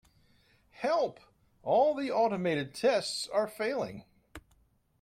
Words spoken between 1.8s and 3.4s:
the automated tests